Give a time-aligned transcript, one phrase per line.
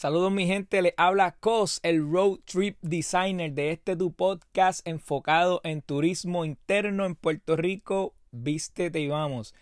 [0.00, 5.60] Saludos mi gente, le habla Cos, el road trip designer de este tu podcast enfocado
[5.62, 8.14] en turismo interno en Puerto Rico.
[8.30, 9.54] Vístete y vamos.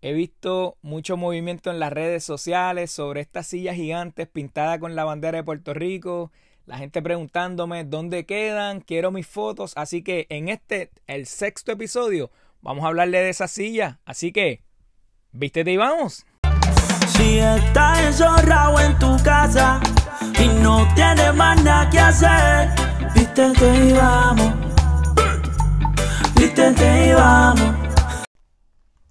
[0.00, 5.04] He visto mucho movimiento en las redes sociales sobre estas sillas gigantes pintadas con la
[5.04, 6.32] bandera de Puerto Rico.
[6.64, 9.74] La gente preguntándome dónde quedan, quiero mis fotos.
[9.76, 12.30] Así que en este, el sexto episodio,
[12.62, 14.00] vamos a hablarle de esa silla.
[14.06, 14.62] Así que,
[15.32, 16.24] vístete y vamos.
[17.16, 19.80] Si estás encerrado en tu casa
[20.38, 22.70] y no tienes más nada que hacer,
[23.14, 24.52] vístete y vamos.
[26.34, 27.74] Vístete y vamos.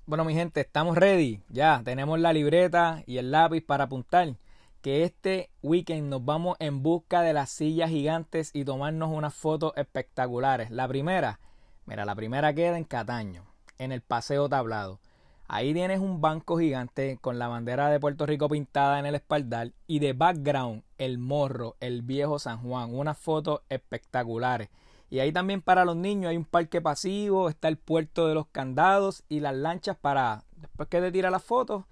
[0.06, 1.42] Bueno, mi gente, estamos ready.
[1.48, 4.36] Ya tenemos la libreta y el lápiz para apuntar
[4.82, 9.72] que este weekend nos vamos en busca de las sillas gigantes y tomarnos unas fotos
[9.78, 10.72] espectaculares.
[10.72, 11.40] La primera,
[11.86, 13.46] mira, la primera queda en Cataño,
[13.78, 15.00] en el Paseo Tablado.
[15.48, 19.72] Ahí tienes un banco gigante con la bandera de Puerto Rico pintada en el espaldar
[19.88, 24.70] y de background el morro, el viejo San Juan, unas fotos espectaculares.
[25.10, 28.48] Y ahí también para los niños hay un parque pasivo, está el puerto de los
[28.48, 31.84] candados y las lanchas para, después que te tira las fotos,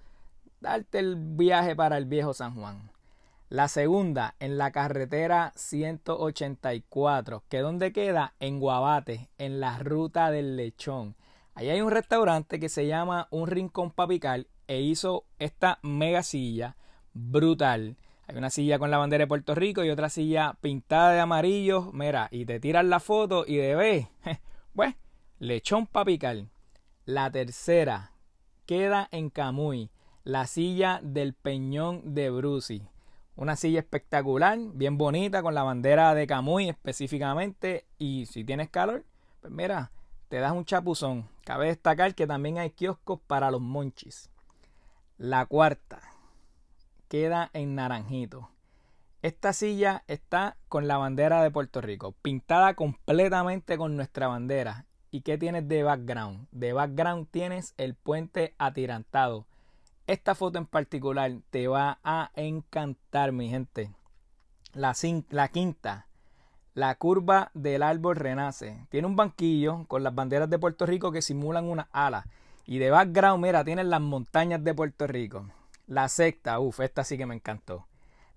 [0.60, 2.90] darte el viaje para el viejo San Juan.
[3.48, 10.56] La segunda, en la carretera 184, que donde queda en Guabate, en la ruta del
[10.56, 11.14] lechón.
[11.54, 16.76] Ahí hay un restaurante que se llama Un Rincón Papical e hizo esta mega silla
[17.12, 17.98] brutal.
[18.26, 21.90] Hay una silla con la bandera de Puerto Rico y otra silla pintada de amarillo.
[21.92, 24.08] Mira, y te tiran la foto y de ve.
[24.74, 24.94] Pues,
[25.38, 26.48] lechón papical.
[27.04, 28.12] La tercera
[28.64, 29.90] queda en Camuy.
[30.24, 32.88] La silla del Peñón de Bruci.
[33.36, 37.84] Una silla espectacular, bien bonita, con la bandera de Camuy específicamente.
[37.98, 39.04] Y si tienes calor,
[39.42, 39.90] pues mira,
[40.32, 41.28] te das un chapuzón.
[41.44, 44.30] Cabe destacar que también hay kioscos para los monchis.
[45.18, 46.00] La cuarta
[47.08, 48.48] queda en Naranjito.
[49.20, 54.86] Esta silla está con la bandera de Puerto Rico, pintada completamente con nuestra bandera.
[55.10, 56.48] ¿Y qué tienes de background?
[56.50, 59.44] De background tienes el puente atirantado.
[60.06, 63.90] Esta foto en particular te va a encantar, mi gente.
[64.72, 64.94] La,
[65.28, 66.06] la quinta
[66.74, 68.86] la curva del árbol renace.
[68.88, 72.26] Tiene un banquillo con las banderas de Puerto Rico que simulan una ala.
[72.64, 75.46] Y de background, mira, tienen las montañas de Puerto Rico.
[75.86, 77.86] La sexta, uff, esta sí que me encantó.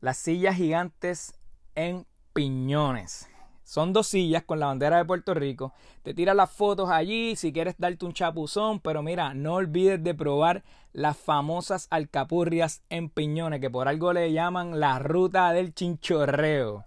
[0.01, 1.33] Las sillas gigantes
[1.75, 3.29] en piñones.
[3.63, 5.73] Son dos sillas con la bandera de Puerto Rico.
[6.03, 8.79] Te tiras las fotos allí si quieres darte un chapuzón.
[8.79, 14.31] Pero mira, no olvides de probar las famosas alcapurrias en piñones, que por algo le
[14.31, 16.83] llaman la ruta del chinchorreo.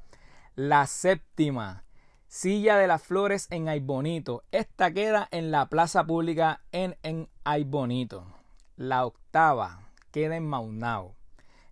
[0.58, 1.84] La séptima,
[2.26, 4.42] Silla de las Flores en Aybonito.
[4.50, 8.26] Esta queda en la plaza pública en, en Aybonito.
[8.74, 11.14] La octava queda en Maunao.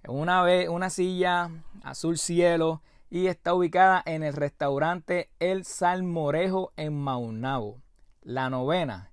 [0.06, 1.50] Una, vez, una silla
[1.82, 2.80] azul cielo
[3.10, 7.82] y está ubicada en el restaurante El Salmorejo en Maunao.
[8.22, 9.10] La novena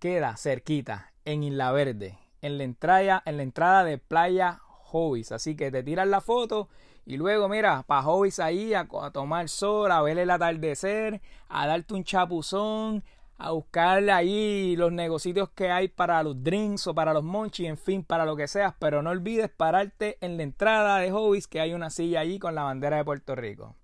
[0.00, 5.32] queda cerquita en Isla Verde, en la entrada, en la entrada de Playa Hobbies.
[5.32, 6.68] Así que te tiras la foto
[7.04, 11.94] y luego, mira, para hobbies ahí, a, tomar sol, a ver el atardecer, a darte
[11.94, 13.02] un chapuzón,
[13.38, 17.76] a buscarle ahí los negocios que hay para los drinks o para los monchis, en
[17.76, 18.74] fin, para lo que seas.
[18.78, 22.54] Pero no olvides pararte en la entrada de hobbies, que hay una silla allí con
[22.54, 23.74] la bandera de Puerto Rico.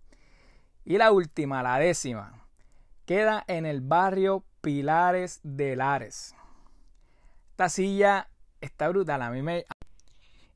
[0.85, 2.47] Y la última, la décima,
[3.05, 6.37] queda en el barrio Pilares de Lares.
[7.51, 8.29] Esta silla
[8.61, 9.65] está brutal, a mí me...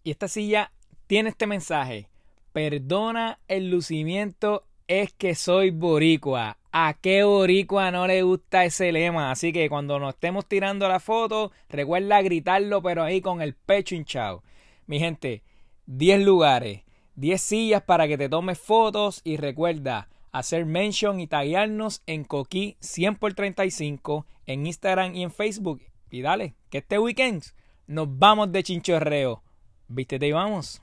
[0.04, 0.72] Y esta silla
[1.06, 2.08] tiene este mensaje
[2.52, 6.58] Perdona el lucimiento, es que soy boricua.
[6.70, 9.30] ¿A qué boricua no le gusta ese lema?
[9.30, 13.94] Así que cuando nos estemos tirando la foto, recuerda gritarlo, pero ahí con el pecho
[13.94, 14.42] hinchado.
[14.86, 15.42] Mi gente,
[15.86, 16.82] 10 lugares,
[17.14, 22.76] 10 sillas para que te tomes fotos y recuerda hacer mention y taguearnos en Coquí
[22.80, 25.80] 100 por 35 en Instagram y en Facebook.
[26.10, 27.44] Y dale, que este weekend
[27.86, 29.42] nos vamos de chinchorreo.
[29.94, 30.80] Vístete y vamos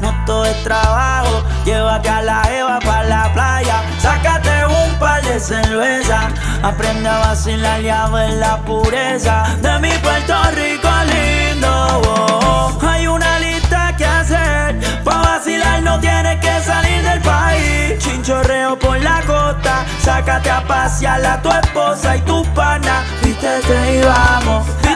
[0.00, 1.42] no todo es trabajo.
[1.64, 6.28] Llévate a la Eva para la playa, sácate un par de cerveza.
[6.62, 12.78] Aprende a vacilar y a ver la pureza de mi Puerto Rico lindo.
[12.82, 17.98] Hay una lista que hacer, para vacilar no tienes que salir del país.
[17.98, 23.04] Chinchorreo por la costa, sácate a pasear a tu esposa y tu pana.
[23.22, 24.76] Vístete y vamos.